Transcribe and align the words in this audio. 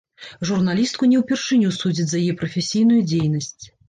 Журналістку 0.51 1.09
не 1.11 1.19
ўпершыню 1.21 1.73
судзяць 1.75 2.05
за 2.13 2.17
яе 2.23 2.33
прафесійную 2.39 2.99
дзейнасць. 3.11 3.63